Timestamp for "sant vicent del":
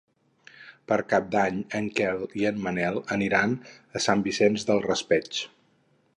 4.09-4.83